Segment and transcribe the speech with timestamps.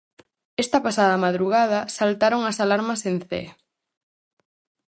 [0.63, 3.49] Esta pasada madrugada saltaron as alarmas en Cee.